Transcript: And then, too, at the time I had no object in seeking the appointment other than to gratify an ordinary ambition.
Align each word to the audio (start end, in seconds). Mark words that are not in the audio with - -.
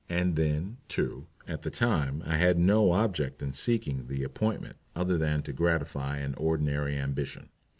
And 0.09 0.35
then, 0.35 0.77
too, 0.87 1.27
at 1.47 1.61
the 1.61 1.69
time 1.69 2.23
I 2.25 2.37
had 2.37 2.57
no 2.57 2.91
object 2.93 3.43
in 3.43 3.53
seeking 3.53 4.07
the 4.07 4.23
appointment 4.23 4.77
other 4.95 5.15
than 5.19 5.43
to 5.43 5.53
gratify 5.53 6.17
an 6.17 6.33
ordinary 6.37 6.95
ambition. 6.97 7.49